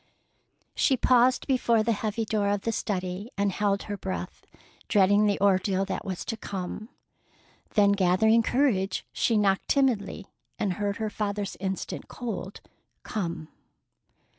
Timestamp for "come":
6.35-6.89, 13.03-13.49